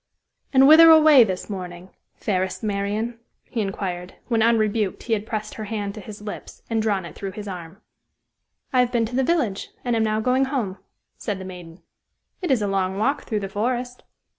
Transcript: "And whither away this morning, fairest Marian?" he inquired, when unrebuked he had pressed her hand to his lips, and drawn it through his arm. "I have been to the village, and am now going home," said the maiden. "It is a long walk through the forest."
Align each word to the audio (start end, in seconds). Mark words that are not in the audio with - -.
"And 0.51 0.67
whither 0.67 0.89
away 0.89 1.23
this 1.23 1.47
morning, 1.47 1.91
fairest 2.15 2.63
Marian?" 2.63 3.19
he 3.43 3.61
inquired, 3.61 4.15
when 4.29 4.41
unrebuked 4.41 5.03
he 5.03 5.13
had 5.13 5.27
pressed 5.27 5.53
her 5.53 5.65
hand 5.65 5.93
to 5.93 6.01
his 6.01 6.23
lips, 6.23 6.63
and 6.71 6.81
drawn 6.81 7.05
it 7.05 7.13
through 7.13 7.33
his 7.33 7.47
arm. 7.47 7.79
"I 8.73 8.79
have 8.79 8.91
been 8.91 9.05
to 9.05 9.15
the 9.15 9.21
village, 9.23 9.69
and 9.85 9.95
am 9.95 10.01
now 10.01 10.19
going 10.19 10.45
home," 10.45 10.79
said 11.19 11.37
the 11.37 11.45
maiden. 11.45 11.83
"It 12.41 12.49
is 12.49 12.63
a 12.63 12.67
long 12.67 12.97
walk 12.97 13.25
through 13.25 13.41
the 13.41 13.47
forest." 13.47 14.01